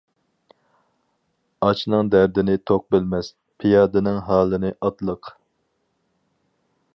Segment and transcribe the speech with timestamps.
[1.67, 3.29] ئاچنىڭ دەردىنى توق بىلمەس،
[3.65, 5.31] پىيادىنىڭ ھالىنى ئاتلىق.